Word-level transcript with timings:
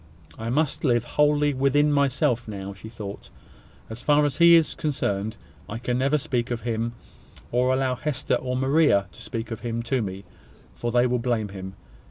"I 0.35 0.49
must 0.49 0.83
live 0.83 1.03
wholly 1.03 1.53
within 1.53 1.91
myself 1.93 2.47
now," 2.47 2.73
she 2.73 2.89
thought, 2.89 3.29
"as 3.87 4.01
far 4.01 4.25
as 4.25 4.39
he 4.39 4.55
is 4.55 4.73
concerned. 4.73 5.37
I 5.69 5.77
can 5.77 5.99
never 5.99 6.17
speak 6.17 6.49
of 6.49 6.61
him, 6.61 6.93
or 7.51 7.71
allow 7.71 7.93
Hester 7.93 8.39
and 8.43 8.59
Maria 8.59 9.05
to 9.11 9.21
speak 9.21 9.51
of 9.51 9.59
him 9.59 9.83
to 9.83 10.01
me; 10.01 10.23
for 10.73 10.91
they 10.91 11.05
will 11.05 11.19
blame 11.19 11.49
him. 11.49 11.75